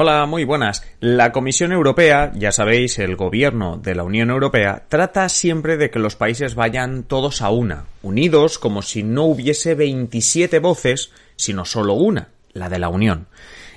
Hola, 0.00 0.26
muy 0.26 0.44
buenas. 0.44 0.84
La 1.00 1.32
Comisión 1.32 1.72
Europea, 1.72 2.30
ya 2.36 2.52
sabéis, 2.52 3.00
el 3.00 3.16
gobierno 3.16 3.78
de 3.78 3.96
la 3.96 4.04
Unión 4.04 4.30
Europea, 4.30 4.84
trata 4.88 5.28
siempre 5.28 5.76
de 5.76 5.90
que 5.90 5.98
los 5.98 6.14
países 6.14 6.54
vayan 6.54 7.02
todos 7.02 7.42
a 7.42 7.50
una, 7.50 7.86
unidos 8.02 8.60
como 8.60 8.82
si 8.82 9.02
no 9.02 9.24
hubiese 9.24 9.74
27 9.74 10.60
voces, 10.60 11.10
sino 11.34 11.64
solo 11.64 11.94
una, 11.94 12.28
la 12.52 12.68
de 12.68 12.78
la 12.78 12.90
Unión. 12.90 13.26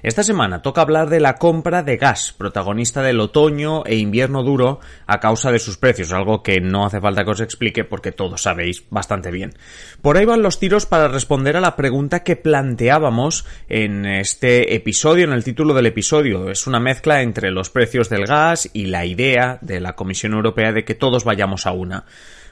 Esta 0.04 0.24
semana 0.24 0.64
toca 0.64 0.82
hablar 0.82 1.10
de 1.10 1.20
la 1.20 1.36
compra 1.36 1.84
de 1.84 1.98
gas, 1.98 2.34
protagonista 2.36 3.04
del 3.04 3.20
otoño 3.20 3.86
e 3.86 3.98
invierno 3.98 4.42
duro 4.42 4.80
a 5.06 5.20
causa 5.20 5.52
de 5.52 5.60
sus 5.60 5.78
precios, 5.78 6.12
algo 6.12 6.42
que 6.42 6.60
no 6.60 6.88
hace 6.88 7.00
falta 7.00 7.24
que 7.24 7.30
os 7.30 7.40
explique 7.40 7.84
porque 7.84 8.12
todos 8.12 8.42
sabéis 8.42 8.84
bastante 8.90 9.30
bien. 9.30 9.54
Por 10.02 10.18
ahí 10.18 10.26
van 10.26 10.42
los 10.42 10.58
tiros 10.58 10.88
para 10.88 11.08
responder 11.08 11.56
a 11.56 11.62
la 11.62 11.76
pregunta 11.76 12.24
que 12.24 12.36
planteábamos 12.36 13.46
en 13.70 14.08
este 14.08 14.74
episodio, 14.74 15.26
en 15.26 15.34
el 15.34 15.44
título 15.44 15.76
del 15.76 15.86
episodio. 15.86 16.50
Es 16.50 16.66
una 16.66 16.80
mezcla 16.80 17.22
entre 17.22 17.52
los 17.52 17.70
precios 17.70 18.10
del 18.10 18.26
gas 18.26 18.72
y 18.74 18.88
la 18.88 19.06
idea 19.06 19.60
de 19.62 19.80
la 19.80 19.96
Comisión 19.96 20.34
Europea 20.34 20.72
de 20.72 20.84
que 20.84 20.96
todos 20.96 21.26
vayamos 21.26 21.68
a 21.68 21.74
una. 21.74 22.06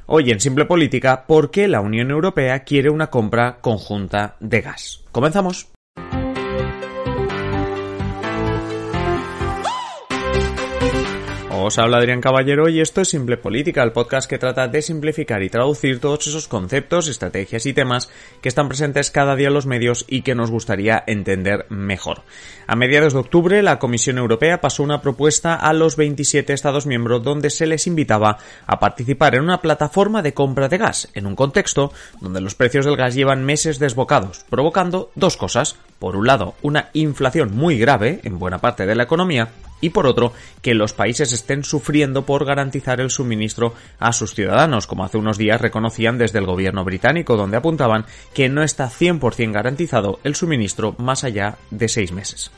Hoy 0.06 0.30
en 0.30 0.40
Simple 0.40 0.66
Política, 0.66 1.26
¿por 1.26 1.50
qué 1.50 1.68
la 1.68 1.82
Unión 1.82 2.12
Europea 2.12 2.60
quiere 2.60 2.92
una 2.92 3.08
compra 3.08 3.58
conjunta 3.60 4.36
de 4.40 4.62
gas? 4.62 5.04
Comenzamos. 5.12 5.72
Os 11.62 11.78
habla 11.78 11.98
Adrián 11.98 12.22
Caballero 12.22 12.70
y 12.70 12.80
esto 12.80 13.02
es 13.02 13.10
Simple 13.10 13.36
Política, 13.36 13.84
el 13.84 13.92
podcast 13.92 14.30
que 14.30 14.38
trata 14.38 14.70
de 14.70 14.82
simplificar 14.82 15.44
y 15.44 15.50
traducir 15.50 16.00
todos 16.00 16.26
esos 16.26 16.48
conceptos, 16.48 17.10
estrategias 17.10 17.66
y 17.66 17.74
temas 17.74 18.10
que 18.42 18.48
están 18.48 18.70
presentes 18.70 19.12
cada 19.12 19.36
día 19.36 19.50
en 19.50 19.56
los 19.56 19.66
medios 19.66 20.06
y 20.08 20.22
que 20.22 20.36
nos 20.36 20.52
gustaría 20.52 21.04
entender 21.06 21.66
mejor. 21.68 22.22
A 22.66 22.78
mediados 22.78 23.12
de 23.12 23.20
octubre, 23.20 23.62
la 23.62 23.78
Comisión 23.78 24.18
Europea 24.18 24.62
pasó 24.62 24.84
una 24.84 25.02
propuesta 25.02 25.54
a 25.54 25.74
los 25.74 25.98
27 25.98 26.54
Estados 26.54 26.86
miembros 26.86 27.24
donde 27.24 27.50
se 27.50 27.68
les 27.68 27.88
invitaba 27.88 28.38
a 28.66 28.80
participar 28.80 29.36
en 29.36 29.44
una 29.44 29.60
plataforma 29.60 30.22
de 30.22 30.34
compra 30.34 30.70
de 30.70 30.78
gas, 30.78 31.10
en 31.14 31.26
un 31.26 31.36
contexto 31.36 31.92
donde 32.22 32.40
los 32.40 32.56
precios 32.56 32.86
del 32.86 32.96
gas 32.96 33.16
llevan 33.16 33.44
meses 33.44 33.80
desbocados, 33.80 34.46
provocando 34.50 35.12
dos 35.16 35.36
cosas. 35.36 35.76
Por 36.00 36.16
un 36.16 36.26
lado, 36.26 36.56
una 36.62 36.90
inflación 36.94 37.54
muy 37.54 37.78
grave 37.78 38.22
en 38.24 38.40
buena 38.40 38.60
parte 38.60 38.86
de 38.86 38.96
la 38.96 39.04
economía 39.04 39.50
y 39.82 39.90
por 39.90 40.08
otro, 40.08 40.34
que 40.62 40.74
los 40.74 40.94
países 40.94 41.34
estén 41.34 41.64
sufriendo 41.64 42.26
por 42.26 42.46
garantizar 42.46 43.00
el 43.00 43.10
suministro 43.10 43.74
a 44.00 44.14
sus 44.14 44.34
ciudadanos, 44.34 44.88
como 44.88 45.04
hace 45.04 45.18
unos 45.18 45.38
días 45.38 45.62
reconocían 45.62 46.18
desde 46.18 46.40
el 46.40 46.46
gobierno 46.46 46.84
británico, 46.84 47.38
donde 47.38 47.58
apuntaban 47.58 48.06
que 48.34 48.50
no 48.50 48.64
está 48.64 48.90
100% 48.90 49.52
garantizado 49.52 50.20
el 50.24 50.36
suministro 50.36 50.96
más 50.98 51.24
allá 51.24 51.58
de 51.72 51.88
seis 51.88 52.12
meses. 52.12 52.52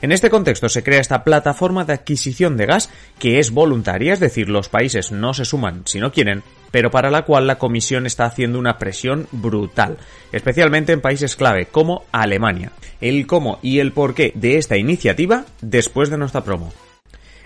En 0.00 0.12
este 0.12 0.30
contexto 0.30 0.68
se 0.68 0.84
crea 0.84 1.00
esta 1.00 1.24
plataforma 1.24 1.84
de 1.84 1.94
adquisición 1.94 2.56
de 2.56 2.66
gas 2.66 2.90
que 3.18 3.40
es 3.40 3.50
voluntaria, 3.50 4.12
es 4.12 4.20
decir, 4.20 4.48
los 4.48 4.68
países 4.68 5.10
no 5.10 5.34
se 5.34 5.44
suman 5.44 5.82
si 5.86 5.98
no 5.98 6.12
quieren, 6.12 6.44
pero 6.70 6.90
para 6.90 7.10
la 7.10 7.22
cual 7.22 7.46
la 7.46 7.58
Comisión 7.58 8.06
está 8.06 8.24
haciendo 8.24 8.58
una 8.58 8.78
presión 8.78 9.26
brutal, 9.32 9.98
especialmente 10.32 10.92
en 10.92 11.00
países 11.00 11.36
clave 11.36 11.66
como 11.66 12.04
Alemania. 12.12 12.72
El 13.00 13.26
cómo 13.26 13.58
y 13.62 13.78
el 13.78 13.92
porqué 13.92 14.32
de 14.34 14.58
esta 14.58 14.76
iniciativa 14.76 15.44
después 15.60 16.10
de 16.10 16.18
nuestra 16.18 16.42
promo. 16.42 16.72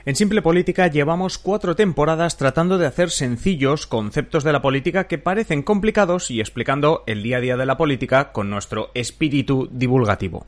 En 0.04 0.16
Simple 0.16 0.42
Política 0.42 0.88
llevamos 0.88 1.38
cuatro 1.38 1.76
temporadas 1.76 2.36
tratando 2.36 2.76
de 2.76 2.86
hacer 2.86 3.10
sencillos 3.10 3.86
conceptos 3.86 4.42
de 4.42 4.52
la 4.52 4.60
política 4.60 5.06
que 5.06 5.16
parecen 5.16 5.62
complicados 5.62 6.28
y 6.32 6.40
explicando 6.40 7.04
el 7.06 7.22
día 7.22 7.36
a 7.36 7.40
día 7.40 7.56
de 7.56 7.66
la 7.66 7.76
política 7.76 8.32
con 8.32 8.50
nuestro 8.50 8.90
espíritu 8.94 9.68
divulgativo. 9.70 10.44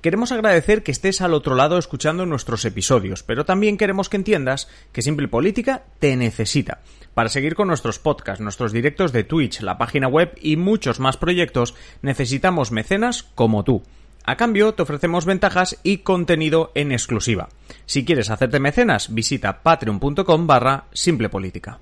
Queremos 0.00 0.32
agradecer 0.32 0.82
que 0.82 0.92
estés 0.92 1.20
al 1.20 1.34
otro 1.34 1.54
lado 1.54 1.76
escuchando 1.76 2.24
nuestros 2.24 2.64
episodios, 2.64 3.22
pero 3.22 3.44
también 3.44 3.76
queremos 3.76 4.08
que 4.08 4.16
entiendas 4.16 4.70
que 4.92 5.02
Simple 5.02 5.28
Política 5.28 5.82
te 5.98 6.16
necesita. 6.16 6.80
Para 7.12 7.28
seguir 7.28 7.54
con 7.54 7.68
nuestros 7.68 7.98
podcasts, 7.98 8.42
nuestros 8.42 8.72
directos 8.72 9.12
de 9.12 9.24
Twitch, 9.24 9.60
la 9.60 9.76
página 9.76 10.08
web 10.08 10.32
y 10.40 10.56
muchos 10.56 10.98
más 10.98 11.18
proyectos, 11.18 11.74
necesitamos 12.00 12.72
mecenas 12.72 13.22
como 13.34 13.64
tú. 13.64 13.82
A 14.26 14.36
cambio, 14.36 14.72
te 14.72 14.82
ofrecemos 14.82 15.26
ventajas 15.26 15.78
y 15.82 15.98
contenido 15.98 16.72
en 16.74 16.92
exclusiva. 16.92 17.50
Si 17.84 18.06
quieres 18.06 18.30
hacerte 18.30 18.58
mecenas, 18.58 19.12
visita 19.14 19.62
patreon.com 19.62 20.46
barra 20.46 20.84
simplepolítica. 20.92 21.78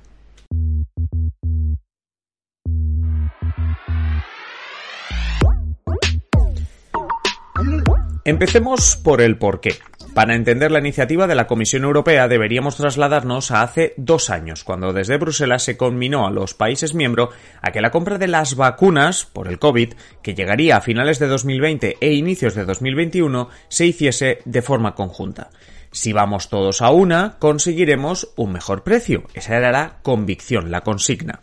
Empecemos 8.24 8.96
por 8.96 9.20
el 9.20 9.36
porqué. 9.36 9.74
Para 10.14 10.34
entender 10.34 10.70
la 10.70 10.78
iniciativa 10.78 11.26
de 11.26 11.34
la 11.34 11.46
Comisión 11.46 11.84
Europea 11.84 12.28
deberíamos 12.28 12.76
trasladarnos 12.76 13.50
a 13.50 13.62
hace 13.62 13.94
dos 13.96 14.28
años, 14.28 14.62
cuando 14.62 14.92
desde 14.92 15.16
Bruselas 15.16 15.62
se 15.62 15.78
conminó 15.78 16.26
a 16.26 16.30
los 16.30 16.52
países 16.52 16.92
miembros 16.92 17.30
a 17.62 17.72
que 17.72 17.80
la 17.80 17.90
compra 17.90 18.18
de 18.18 18.28
las 18.28 18.54
vacunas 18.54 19.24
por 19.24 19.48
el 19.48 19.58
COVID, 19.58 19.94
que 20.22 20.34
llegaría 20.34 20.76
a 20.76 20.82
finales 20.82 21.18
de 21.18 21.28
2020 21.28 21.96
e 21.98 22.12
inicios 22.12 22.54
de 22.54 22.66
2021, 22.66 23.48
se 23.68 23.86
hiciese 23.86 24.40
de 24.44 24.60
forma 24.60 24.94
conjunta. 24.94 25.48
Si 25.92 26.14
vamos 26.14 26.48
todos 26.48 26.80
a 26.80 26.90
una, 26.90 27.36
conseguiremos 27.38 28.30
un 28.36 28.52
mejor 28.52 28.82
precio. 28.82 29.24
Esa 29.34 29.56
era 29.56 29.70
la 29.70 29.98
convicción, 30.02 30.70
la 30.70 30.80
consigna. 30.80 31.40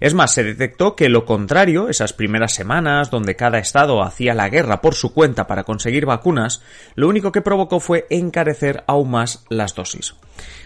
Es 0.00 0.14
más, 0.14 0.32
se 0.32 0.42
detectó 0.42 0.96
que 0.96 1.10
lo 1.10 1.26
contrario, 1.26 1.90
esas 1.90 2.14
primeras 2.14 2.52
semanas 2.52 3.10
donde 3.10 3.36
cada 3.36 3.58
estado 3.58 4.02
hacía 4.02 4.34
la 4.34 4.48
guerra 4.48 4.80
por 4.80 4.94
su 4.94 5.12
cuenta 5.12 5.46
para 5.46 5.64
conseguir 5.64 6.06
vacunas, 6.06 6.62
lo 6.94 7.08
único 7.08 7.30
que 7.30 7.42
provocó 7.42 7.78
fue 7.78 8.06
encarecer 8.08 8.84
aún 8.86 9.10
más 9.10 9.44
las 9.50 9.74
dosis. 9.74 10.14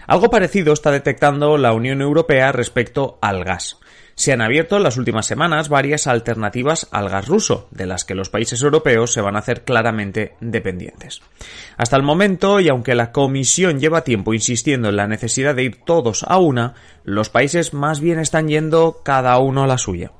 Algo 0.07 0.29
parecido 0.29 0.73
está 0.73 0.91
detectando 0.91 1.57
la 1.57 1.73
Unión 1.73 2.01
Europea 2.01 2.51
respecto 2.51 3.17
al 3.21 3.43
gas 3.43 3.77
se 4.15 4.31
han 4.31 4.41
abierto 4.41 4.77
en 4.77 4.83
las 4.83 4.97
últimas 4.97 5.25
semanas 5.25 5.67
varias 5.67 6.07
alternativas 6.07 6.87
al 6.91 7.09
gas 7.09 7.27
ruso, 7.27 7.67
de 7.71 7.85
las 7.85 8.05
que 8.05 8.15
los 8.15 8.29
países 8.29 8.61
europeos 8.61 9.11
se 9.11 9.21
van 9.21 9.35
a 9.35 9.39
hacer 9.39 9.63
claramente 9.63 10.35
dependientes. 10.39 11.21
Hasta 11.77 11.97
el 11.97 12.03
momento, 12.03 12.61
y 12.61 12.69
aunque 12.69 12.95
la 12.95 13.11
Comisión 13.11 13.79
lleva 13.79 14.05
tiempo 14.05 14.33
insistiendo 14.33 14.89
en 14.89 14.95
la 14.95 15.07
necesidad 15.07 15.53
de 15.53 15.63
ir 15.63 15.83
todos 15.85 16.23
a 16.23 16.37
una, 16.37 16.75
los 17.03 17.29
países 17.29 17.73
más 17.73 17.99
bien 17.99 18.19
están 18.19 18.47
yendo 18.47 19.01
cada 19.03 19.37
uno 19.37 19.63
a 19.63 19.67
la 19.67 19.77
suya 19.77 20.11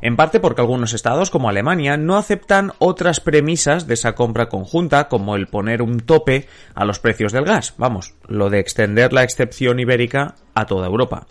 en 0.00 0.16
parte 0.16 0.40
porque 0.40 0.60
algunos 0.60 0.92
estados, 0.92 1.30
como 1.30 1.48
Alemania, 1.48 1.96
no 1.96 2.16
aceptan 2.16 2.72
otras 2.78 3.20
premisas 3.20 3.86
de 3.86 3.94
esa 3.94 4.14
compra 4.14 4.48
conjunta, 4.48 5.08
como 5.08 5.36
el 5.36 5.46
poner 5.46 5.82
un 5.82 6.00
tope 6.00 6.48
a 6.74 6.84
los 6.84 6.98
precios 6.98 7.32
del 7.32 7.44
gas, 7.44 7.74
vamos, 7.78 8.14
lo 8.26 8.50
de 8.50 8.58
extender 8.58 9.12
la 9.12 9.22
excepción 9.22 9.80
ibérica 9.80 10.34
a 10.54 10.66
toda 10.66 10.86
Europa. 10.86 11.26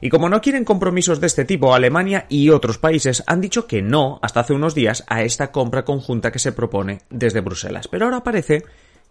Y 0.00 0.10
como 0.10 0.28
no 0.28 0.40
quieren 0.40 0.64
compromisos 0.64 1.20
de 1.20 1.26
este 1.26 1.44
tipo, 1.44 1.74
Alemania 1.74 2.26
y 2.28 2.50
otros 2.50 2.78
países 2.78 3.24
han 3.26 3.40
dicho 3.40 3.66
que 3.66 3.82
no, 3.82 4.18
hasta 4.22 4.40
hace 4.40 4.52
unos 4.52 4.74
días, 4.74 5.04
a 5.08 5.22
esta 5.22 5.50
compra 5.50 5.84
conjunta 5.84 6.30
que 6.30 6.38
se 6.38 6.52
propone 6.52 7.02
desde 7.10 7.40
Bruselas. 7.40 7.88
Pero 7.88 8.04
ahora 8.04 8.22
parece 8.22 8.62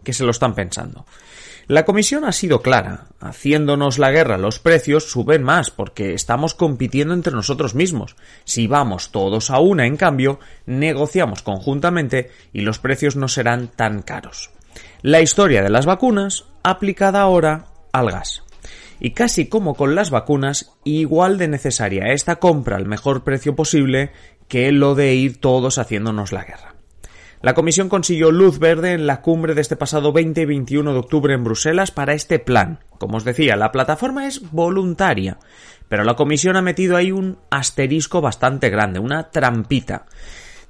que 0.02 0.12
se 0.12 0.24
lo 0.24 0.30
están 0.30 0.54
pensando. 0.54 1.04
La 1.68 1.84
comisión 1.84 2.24
ha 2.24 2.32
sido 2.32 2.62
clara. 2.62 3.08
Haciéndonos 3.20 3.98
la 3.98 4.10
guerra, 4.10 4.38
los 4.38 4.58
precios 4.58 5.10
suben 5.10 5.42
más 5.42 5.70
porque 5.70 6.14
estamos 6.14 6.54
compitiendo 6.54 7.12
entre 7.12 7.34
nosotros 7.34 7.74
mismos. 7.74 8.16
Si 8.44 8.66
vamos 8.66 9.12
todos 9.12 9.50
a 9.50 9.58
una, 9.58 9.86
en 9.86 9.98
cambio, 9.98 10.40
negociamos 10.64 11.42
conjuntamente 11.42 12.30
y 12.54 12.62
los 12.62 12.78
precios 12.78 13.16
no 13.16 13.28
serán 13.28 13.68
tan 13.68 14.00
caros. 14.00 14.50
La 15.02 15.20
historia 15.20 15.62
de 15.62 15.68
las 15.68 15.84
vacunas 15.84 16.46
aplicada 16.62 17.20
ahora 17.20 17.66
al 17.92 18.10
gas. 18.10 18.44
Y 18.98 19.10
casi 19.10 19.46
como 19.50 19.74
con 19.74 19.94
las 19.94 20.08
vacunas, 20.08 20.72
igual 20.84 21.36
de 21.36 21.48
necesaria 21.48 22.14
esta 22.14 22.36
compra 22.36 22.76
al 22.76 22.86
mejor 22.86 23.24
precio 23.24 23.54
posible 23.54 24.10
que 24.48 24.72
lo 24.72 24.94
de 24.94 25.14
ir 25.16 25.38
todos 25.38 25.76
haciéndonos 25.76 26.32
la 26.32 26.44
guerra. 26.44 26.77
La 27.40 27.54
Comisión 27.54 27.88
consiguió 27.88 28.32
luz 28.32 28.58
verde 28.58 28.92
en 28.92 29.06
la 29.06 29.20
cumbre 29.20 29.54
de 29.54 29.60
este 29.60 29.76
pasado 29.76 30.12
20 30.12 30.40
y 30.40 30.44
21 30.44 30.92
de 30.92 30.98
octubre 30.98 31.34
en 31.34 31.44
Bruselas 31.44 31.92
para 31.92 32.12
este 32.12 32.40
plan. 32.40 32.80
Como 32.98 33.16
os 33.16 33.24
decía, 33.24 33.54
la 33.54 33.70
plataforma 33.70 34.26
es 34.26 34.50
voluntaria, 34.50 35.38
pero 35.88 36.02
la 36.02 36.16
Comisión 36.16 36.56
ha 36.56 36.62
metido 36.62 36.96
ahí 36.96 37.12
un 37.12 37.38
asterisco 37.50 38.20
bastante 38.20 38.70
grande, 38.70 38.98
una 38.98 39.30
trampita. 39.30 40.06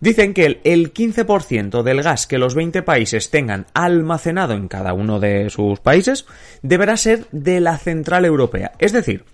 Dicen 0.00 0.35
que 0.35 0.61
el 0.62 0.93
15% 0.93 1.82
del 1.82 2.03
gas 2.03 2.26
que 2.26 2.38
los 2.38 2.55
20 2.55 2.82
países 2.82 3.31
tengan 3.31 3.67
almacenado 3.73 4.53
en 4.53 4.69
cada 4.69 4.93
uno 4.93 5.21
de 5.21 5.49
sus 5.49 5.81
países 5.81 6.26
deberá 6.61 6.99
ser 6.99 7.26
de 7.32 7.61
la 7.61 7.79
central 7.79 8.26
europea. 8.26 8.73
Es 8.79 8.93
decir, 8.93 9.25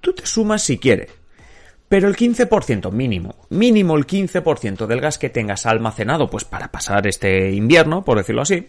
tú 0.00 0.14
te 0.14 0.24
sumas 0.24 0.62
si 0.62 0.78
quieres, 0.78 1.10
pero 1.88 2.08
el 2.08 2.16
15% 2.16 2.92
mínimo, 2.92 3.36
mínimo 3.50 3.96
el 3.96 4.06
15% 4.06 4.86
del 4.86 5.00
gas 5.00 5.18
que 5.18 5.30
tengas 5.30 5.66
almacenado, 5.66 6.28
pues 6.28 6.44
para 6.44 6.70
pasar 6.70 7.06
este 7.06 7.50
invierno, 7.52 8.04
por 8.04 8.18
decirlo 8.18 8.42
así, 8.42 8.68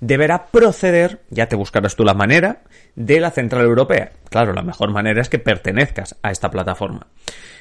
deberá 0.00 0.46
proceder, 0.46 1.22
ya 1.30 1.46
te 1.46 1.56
buscarás 1.56 1.96
tú 1.96 2.04
la 2.04 2.14
manera, 2.14 2.62
de 2.94 3.20
la 3.20 3.30
central 3.30 3.64
europea. 3.64 4.12
Claro, 4.30 4.52
la 4.52 4.62
mejor 4.62 4.90
manera 4.90 5.20
es 5.20 5.28
que 5.28 5.38
pertenezcas 5.38 6.16
a 6.22 6.30
esta 6.30 6.50
plataforma. 6.50 7.08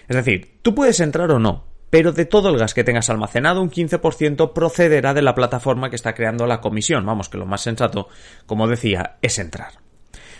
Es 0.07 0.15
decir, 0.15 0.59
tú 0.61 0.73
puedes 0.73 0.99
entrar 0.99 1.31
o 1.31 1.39
no, 1.39 1.65
pero 1.89 2.11
de 2.11 2.25
todo 2.25 2.49
el 2.49 2.57
gas 2.57 2.73
que 2.73 2.83
tengas 2.83 3.09
almacenado, 3.09 3.61
un 3.61 3.69
15% 3.69 4.53
procederá 4.53 5.13
de 5.13 5.21
la 5.21 5.35
plataforma 5.35 5.89
que 5.89 5.95
está 5.95 6.13
creando 6.13 6.47
la 6.47 6.61
comisión. 6.61 7.05
Vamos, 7.05 7.29
que 7.29 7.37
lo 7.37 7.45
más 7.45 7.61
sensato, 7.61 8.07
como 8.45 8.67
decía, 8.67 9.17
es 9.21 9.37
entrar. 9.37 9.82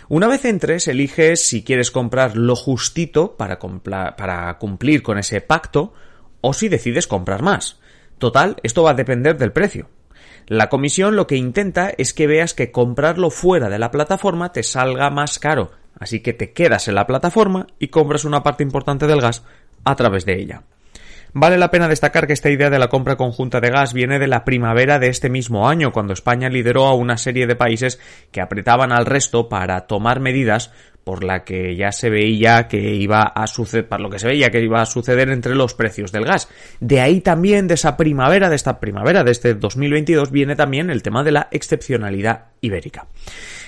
Una 0.08 0.28
vez 0.28 0.44
entres, 0.44 0.86
eliges 0.88 1.46
si 1.46 1.64
quieres 1.64 1.90
comprar 1.90 2.36
lo 2.36 2.56
justito 2.56 3.36
para, 3.36 3.58
para 3.58 4.58
cumplir 4.58 5.02
con 5.02 5.18
ese 5.18 5.40
pacto 5.40 5.94
o 6.40 6.52
si 6.52 6.68
decides 6.68 7.06
comprar 7.06 7.42
más. 7.42 7.78
Total, 8.18 8.56
esto 8.62 8.82
va 8.82 8.90
a 8.90 8.94
depender 8.94 9.38
del 9.38 9.52
precio. 9.52 9.88
La 10.46 10.68
comisión 10.68 11.16
lo 11.16 11.26
que 11.26 11.36
intenta 11.36 11.90
es 11.96 12.12
que 12.12 12.26
veas 12.26 12.52
que 12.52 12.70
comprarlo 12.70 13.30
fuera 13.30 13.70
de 13.70 13.78
la 13.78 13.90
plataforma 13.90 14.52
te 14.52 14.62
salga 14.62 15.08
más 15.08 15.38
caro, 15.38 15.70
así 15.98 16.20
que 16.20 16.34
te 16.34 16.52
quedas 16.52 16.86
en 16.88 16.96
la 16.96 17.06
plataforma 17.06 17.66
y 17.78 17.88
compras 17.88 18.26
una 18.26 18.42
parte 18.42 18.62
importante 18.62 19.06
del 19.06 19.22
gas 19.22 19.42
a 19.84 19.96
través 19.96 20.26
de 20.26 20.38
ella. 20.38 20.62
Vale 21.36 21.58
la 21.58 21.72
pena 21.72 21.88
destacar 21.88 22.28
que 22.28 22.32
esta 22.32 22.48
idea 22.48 22.70
de 22.70 22.78
la 22.78 22.86
compra 22.86 23.16
conjunta 23.16 23.60
de 23.60 23.70
gas 23.70 23.92
viene 23.92 24.20
de 24.20 24.28
la 24.28 24.44
primavera 24.44 25.00
de 25.00 25.08
este 25.08 25.28
mismo 25.28 25.68
año, 25.68 25.92
cuando 25.92 26.12
España 26.12 26.48
lideró 26.48 26.86
a 26.86 26.94
una 26.94 27.16
serie 27.18 27.48
de 27.48 27.56
países 27.56 27.98
que 28.30 28.40
apretaban 28.40 28.92
al 28.92 29.04
resto 29.04 29.48
para 29.48 29.88
tomar 29.88 30.20
medidas 30.20 30.70
por 31.02 31.24
la 31.24 31.42
que 31.42 31.74
ya 31.74 31.90
se 31.90 32.08
veía 32.08 32.68
que 32.68 32.94
iba 32.94 33.22
a 33.22 33.48
suceder, 33.48 33.88
por 33.88 34.00
lo 34.00 34.10
que 34.10 34.20
se 34.20 34.28
veía 34.28 34.50
que 34.52 34.62
iba 34.62 34.80
a 34.80 34.86
suceder 34.86 35.28
entre 35.28 35.56
los 35.56 35.74
precios 35.74 36.12
del 36.12 36.24
gas. 36.24 36.48
De 36.78 37.00
ahí 37.00 37.20
también, 37.20 37.66
de 37.66 37.74
esa 37.74 37.96
primavera, 37.96 38.48
de 38.48 38.56
esta 38.56 38.78
primavera, 38.78 39.24
de 39.24 39.32
este 39.32 39.54
2022, 39.54 40.30
viene 40.30 40.54
también 40.54 40.88
el 40.88 41.02
tema 41.02 41.24
de 41.24 41.32
la 41.32 41.48
excepcionalidad 41.50 42.53
ibérica. 42.64 43.06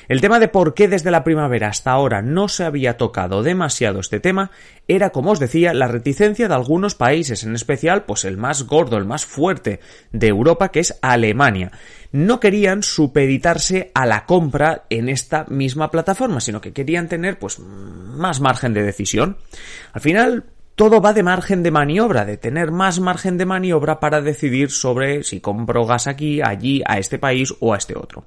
El 0.08 0.20
tema 0.20 0.38
de 0.38 0.48
por 0.48 0.74
qué 0.74 0.86
desde 0.86 1.10
la 1.10 1.24
primavera 1.24 1.68
hasta 1.68 1.90
ahora 1.90 2.22
no 2.22 2.48
se 2.48 2.64
había 2.64 2.96
tocado 2.96 3.42
demasiado 3.42 3.98
este 3.98 4.20
tema 4.20 4.52
era, 4.86 5.10
como 5.10 5.32
os 5.32 5.40
decía, 5.40 5.74
la 5.74 5.88
reticencia 5.88 6.46
de 6.46 6.54
algunos 6.54 6.94
países, 6.94 7.42
en 7.42 7.54
especial, 7.54 8.04
pues 8.04 8.24
el 8.24 8.36
más 8.36 8.62
gordo, 8.64 8.96
el 8.98 9.04
más 9.04 9.26
fuerte 9.26 9.80
de 10.12 10.28
Europa, 10.28 10.70
que 10.70 10.80
es 10.80 10.96
Alemania. 11.02 11.72
No 12.12 12.38
querían 12.38 12.84
supeditarse 12.84 13.90
a 13.94 14.06
la 14.06 14.26
compra 14.26 14.84
en 14.90 15.08
esta 15.08 15.44
misma 15.48 15.90
plataforma, 15.90 16.40
sino 16.40 16.60
que 16.60 16.72
querían 16.72 17.08
tener, 17.08 17.38
pues, 17.40 17.58
más 17.58 18.40
margen 18.40 18.74
de 18.74 18.84
decisión. 18.84 19.38
Al 19.92 20.00
final, 20.00 20.44
todo 20.76 21.00
va 21.00 21.14
de 21.14 21.22
margen 21.22 21.62
de 21.62 21.70
maniobra, 21.70 22.26
de 22.26 22.36
tener 22.36 22.70
más 22.70 23.00
margen 23.00 23.38
de 23.38 23.46
maniobra 23.46 23.98
para 23.98 24.20
decidir 24.20 24.70
sobre 24.70 25.24
si 25.24 25.40
compro 25.40 25.86
gas 25.86 26.06
aquí, 26.06 26.42
allí, 26.42 26.82
a 26.86 26.98
este 26.98 27.18
país 27.18 27.54
o 27.60 27.72
a 27.72 27.78
este 27.78 27.96
otro. 27.96 28.26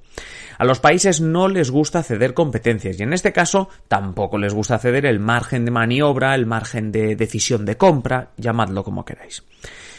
A 0.58 0.64
los 0.64 0.80
países 0.80 1.20
no 1.20 1.46
les 1.46 1.70
gusta 1.70 2.02
ceder 2.02 2.34
competencias 2.34 2.98
y 2.98 3.04
en 3.04 3.12
este 3.12 3.32
caso 3.32 3.68
tampoco 3.86 4.36
les 4.36 4.52
gusta 4.52 4.80
ceder 4.80 5.06
el 5.06 5.20
margen 5.20 5.64
de 5.64 5.70
maniobra, 5.70 6.34
el 6.34 6.44
margen 6.44 6.90
de 6.90 7.14
decisión 7.14 7.64
de 7.64 7.76
compra, 7.76 8.30
llamadlo 8.36 8.82
como 8.82 9.04
queráis. 9.04 9.44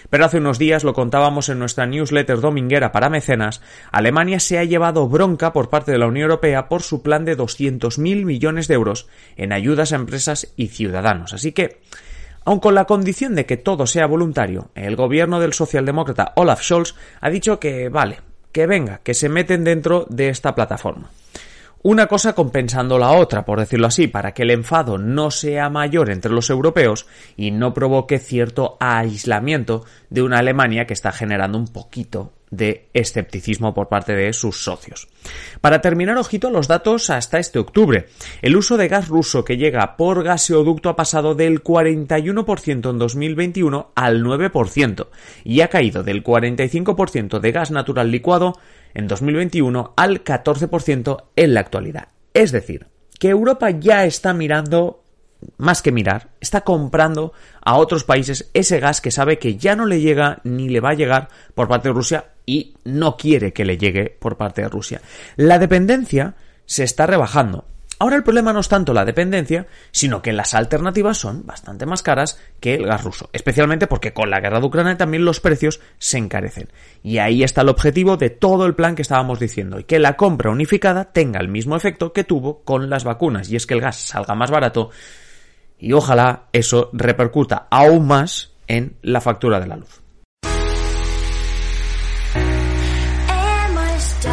Pero 0.09 0.25
hace 0.25 0.39
unos 0.39 0.59
días 0.59 0.83
lo 0.83 0.93
contábamos 0.93 1.47
en 1.47 1.57
nuestra 1.57 1.85
newsletter 1.85 2.41
dominguera 2.41 2.91
para 2.91 3.09
mecenas, 3.09 3.61
Alemania 3.93 4.41
se 4.41 4.59
ha 4.59 4.65
llevado 4.65 5.07
bronca 5.07 5.53
por 5.53 5.69
parte 5.69 5.93
de 5.93 5.97
la 5.97 6.07
Unión 6.07 6.23
Europea 6.23 6.67
por 6.67 6.81
su 6.81 7.01
plan 7.01 7.23
de 7.23 7.37
200.000 7.37 8.25
millones 8.25 8.67
de 8.67 8.73
euros 8.73 9.07
en 9.37 9.53
ayudas 9.53 9.93
a 9.93 9.95
empresas 9.95 10.51
y 10.57 10.67
ciudadanos. 10.67 11.33
Así 11.33 11.53
que, 11.53 11.79
Aun 12.43 12.59
con 12.59 12.73
la 12.73 12.85
condición 12.85 13.35
de 13.35 13.45
que 13.45 13.57
todo 13.57 13.85
sea 13.85 14.07
voluntario, 14.07 14.69
el 14.73 14.95
gobierno 14.95 15.39
del 15.39 15.53
socialdemócrata 15.53 16.33
Olaf 16.35 16.61
Scholz 16.61 16.95
ha 17.19 17.29
dicho 17.29 17.59
que 17.59 17.89
vale, 17.89 18.19
que 18.51 18.65
venga, 18.65 18.99
que 19.03 19.13
se 19.13 19.29
meten 19.29 19.63
dentro 19.63 20.05
de 20.09 20.29
esta 20.29 20.55
plataforma. 20.55 21.09
Una 21.83 22.05
cosa 22.05 22.33
compensando 22.33 22.99
la 22.99 23.11
otra, 23.11 23.43
por 23.43 23.59
decirlo 23.59 23.87
así, 23.87 24.07
para 24.07 24.33
que 24.33 24.43
el 24.43 24.51
enfado 24.51 24.99
no 24.99 25.31
sea 25.31 25.69
mayor 25.71 26.11
entre 26.11 26.31
los 26.31 26.51
europeos 26.51 27.07
y 27.35 27.49
no 27.49 27.73
provoque 27.73 28.19
cierto 28.19 28.77
aislamiento 28.79 29.83
de 30.11 30.21
una 30.21 30.39
Alemania 30.39 30.85
que 30.85 30.93
está 30.93 31.11
generando 31.11 31.57
un 31.57 31.67
poquito 31.67 32.33
de 32.51 32.89
escepticismo 32.93 33.73
por 33.73 33.87
parte 33.87 34.13
de 34.13 34.31
sus 34.33 34.63
socios. 34.63 35.07
Para 35.61 35.81
terminar, 35.81 36.17
ojito 36.17 36.51
los 36.51 36.67
datos 36.67 37.09
hasta 37.09 37.39
este 37.39 37.57
octubre. 37.57 38.09
El 38.41 38.57
uso 38.57 38.77
de 38.77 38.89
gas 38.89 39.07
ruso 39.07 39.43
que 39.45 39.57
llega 39.57 39.95
por 39.95 40.23
gaseoducto 40.23 40.89
ha 40.89 40.95
pasado 40.95 41.33
del 41.33 41.63
41% 41.63 42.89
en 42.89 42.99
2021 42.99 43.91
al 43.95 44.23
9% 44.23 45.07
y 45.45 45.61
ha 45.61 45.69
caído 45.69 46.03
del 46.03 46.23
45% 46.23 47.39
de 47.39 47.51
gas 47.51 47.71
natural 47.71 48.11
licuado 48.11 48.59
en 48.93 49.07
2021 49.07 49.93
al 49.95 50.23
14% 50.23 51.23
en 51.35 51.53
la 51.53 51.59
actualidad. 51.59 52.09
Es 52.33 52.51
decir, 52.51 52.87
que 53.19 53.29
Europa 53.29 53.69
ya 53.69 54.05
está 54.05 54.33
mirando 54.33 55.03
más 55.57 55.81
que 55.81 55.91
mirar, 55.91 56.29
está 56.39 56.61
comprando 56.61 57.33
a 57.61 57.75
otros 57.75 58.03
países 58.03 58.49
ese 58.53 58.79
gas 58.79 59.01
que 59.01 59.11
sabe 59.11 59.39
que 59.39 59.57
ya 59.57 59.75
no 59.75 59.85
le 59.85 59.99
llega 59.99 60.39
ni 60.43 60.69
le 60.69 60.79
va 60.79 60.91
a 60.91 60.95
llegar 60.95 61.29
por 61.55 61.67
parte 61.67 61.89
de 61.89 61.93
Rusia 61.93 62.25
y 62.45 62.75
no 62.83 63.17
quiere 63.17 63.53
que 63.53 63.65
le 63.65 63.77
llegue 63.77 64.15
por 64.19 64.37
parte 64.37 64.61
de 64.61 64.69
Rusia. 64.69 65.01
La 65.35 65.59
dependencia 65.59 66.35
se 66.65 66.83
está 66.83 67.07
rebajando. 67.07 67.65
Ahora 68.01 68.15
el 68.15 68.23
problema 68.23 68.51
no 68.51 68.61
es 68.61 68.67
tanto 68.67 68.95
la 68.95 69.05
dependencia, 69.05 69.67
sino 69.91 70.23
que 70.23 70.33
las 70.33 70.55
alternativas 70.55 71.19
son 71.19 71.45
bastante 71.45 71.85
más 71.85 72.01
caras 72.01 72.39
que 72.59 72.73
el 72.73 72.87
gas 72.87 73.03
ruso, 73.03 73.29
especialmente 73.31 73.85
porque 73.85 74.11
con 74.11 74.31
la 74.31 74.39
guerra 74.39 74.59
de 74.59 74.65
Ucrania 74.65 74.97
también 74.97 75.23
los 75.23 75.39
precios 75.39 75.81
se 75.99 76.17
encarecen. 76.17 76.69
Y 77.03 77.19
ahí 77.19 77.43
está 77.43 77.61
el 77.61 77.69
objetivo 77.69 78.17
de 78.17 78.31
todo 78.31 78.65
el 78.65 78.73
plan 78.73 78.95
que 78.95 79.03
estábamos 79.03 79.39
diciendo, 79.39 79.79
y 79.79 79.83
que 79.83 79.99
la 79.99 80.17
compra 80.17 80.49
unificada 80.49 81.11
tenga 81.11 81.39
el 81.39 81.47
mismo 81.47 81.75
efecto 81.75 82.11
que 82.11 82.23
tuvo 82.23 82.63
con 82.63 82.89
las 82.89 83.03
vacunas, 83.03 83.51
y 83.51 83.55
es 83.55 83.67
que 83.67 83.75
el 83.75 83.81
gas 83.81 83.97
salga 83.97 84.33
más 84.33 84.49
barato 84.49 84.89
y 85.77 85.93
ojalá 85.93 86.45
eso 86.53 86.89
repercuta 86.93 87.67
aún 87.69 88.07
más 88.07 88.49
en 88.67 88.95
la 89.03 89.21
factura 89.21 89.59
de 89.59 89.67
la 89.67 89.75
luz. 89.75 90.01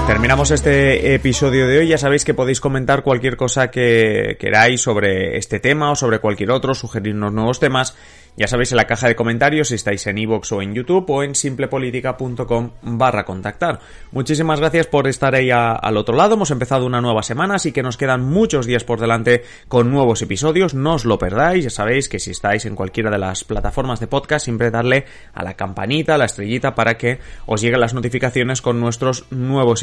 Terminamos 0.09 0.51
este 0.53 1.13
episodio 1.13 1.69
de 1.69 1.81
hoy. 1.81 1.89
Ya 1.89 1.99
sabéis 1.99 2.25
que 2.25 2.33
podéis 2.33 2.63
comentar 2.63 3.03
cualquier 3.03 3.37
cosa 3.37 3.71
que 3.71 4.39
queráis 4.41 4.81
sobre 4.81 5.37
este 5.37 5.61
tema 5.61 5.91
o 5.91 5.97
sobre 5.97 6.19
cualquier 6.19 6.51
otro, 6.51 6.75
sugerirnos 6.75 7.31
nuevos 7.31 7.61
temas 7.61 7.95
ya 8.39 8.47
sabéis 8.47 8.71
en 8.71 8.77
la 8.77 8.87
caja 8.87 9.09
de 9.09 9.17
comentarios 9.17 9.67
si 9.67 9.75
estáis 9.75 10.07
en 10.07 10.17
iVoox 10.17 10.53
o 10.53 10.63
en 10.63 10.73
YouTube 10.73 11.11
o 11.11 11.25
en 11.25 11.35
simplepolitica.com 11.35 12.71
barra 12.83 13.25
contactar. 13.25 13.81
Muchísimas 14.13 14.61
gracias 14.61 14.87
por 14.87 15.09
estar 15.09 15.35
ahí 15.35 15.51
al 15.51 15.97
otro 15.97 16.15
lado. 16.15 16.35
Hemos 16.35 16.53
empezado 16.53 16.87
una 16.87 17.01
nueva 17.01 17.25
semana, 17.25 17.57
así 17.57 17.73
que 17.73 17.83
nos 17.83 17.97
quedan 17.97 18.23
muchos 18.23 18.65
días 18.65 18.85
por 18.85 19.01
delante 19.01 19.43
con 19.67 19.91
nuevos 19.91 20.23
episodios. 20.23 20.73
No 20.73 20.95
os 20.95 21.05
lo 21.05 21.19
perdáis. 21.19 21.65
Ya 21.65 21.71
sabéis 21.71 22.09
que 22.09 22.21
si 22.21 22.31
estáis 22.31 22.65
en 22.65 22.77
cualquiera 22.77 23.11
de 23.11 23.19
las 23.19 23.43
plataformas 23.43 23.99
de 23.99 24.07
podcast, 24.07 24.45
siempre 24.45 24.71
darle 24.71 25.05
a 25.35 25.43
la 25.43 25.55
campanita, 25.55 26.15
a 26.15 26.19
la 26.19 26.27
estrellita 26.27 26.77
para 26.77 26.97
que 26.97 27.19
os 27.47 27.61
lleguen 27.61 27.81
las 27.81 27.93
notificaciones 27.93 28.63
con 28.63 28.79
nuestros 28.79 29.25
nuevos 29.33 29.83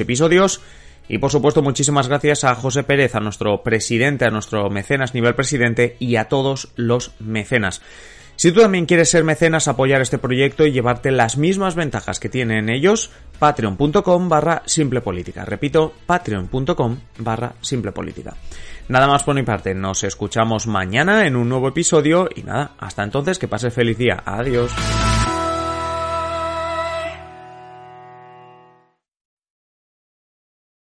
Y 1.07 1.19
por 1.19 1.31
supuesto, 1.31 1.61
muchísimas 1.61 2.07
gracias 2.07 2.43
a 2.43 2.55
José 2.55 2.83
Pérez, 2.83 3.15
a 3.15 3.19
nuestro 3.19 3.61
presidente, 3.61 4.25
a 4.25 4.31
nuestro 4.31 4.69
mecenas 4.69 5.13
nivel 5.13 5.35
presidente 5.35 5.97
y 5.99 6.15
a 6.15 6.25
todos 6.25 6.69
los 6.75 7.13
mecenas. 7.19 7.81
Si 8.37 8.51
tú 8.51 8.59
también 8.61 8.85
quieres 8.85 9.09
ser 9.09 9.23
mecenas, 9.23 9.67
apoyar 9.67 10.01
este 10.01 10.17
proyecto 10.17 10.65
y 10.65 10.71
llevarte 10.73 11.11
las 11.11 11.37
mismas 11.37 11.75
ventajas 11.75 12.19
que 12.19 12.27
tienen 12.27 12.69
ellos, 12.69 13.11
patreon.com 13.39 14.27
barra 14.27 14.61
simple 14.65 14.99
política. 14.99 15.45
Repito, 15.45 15.93
patreon.com 16.05 16.97
barra 17.19 17.53
simple 17.61 17.93
política. 17.93 18.35
Nada 18.89 19.07
más 19.07 19.23
por 19.23 19.35
mi 19.35 19.43
parte, 19.43 19.73
nos 19.73 20.03
escuchamos 20.03 20.67
mañana 20.67 21.25
en 21.25 21.37
un 21.37 21.47
nuevo 21.47 21.69
episodio 21.69 22.27
y 22.35 22.43
nada, 22.43 22.71
hasta 22.77 23.03
entonces 23.03 23.39
que 23.39 23.47
pases 23.47 23.73
feliz 23.73 23.97
día. 23.97 24.21
Adiós. 24.25 24.71